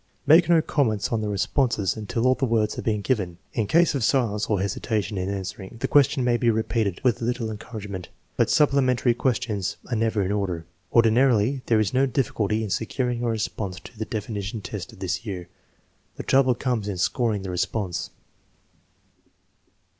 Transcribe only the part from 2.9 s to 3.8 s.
given. In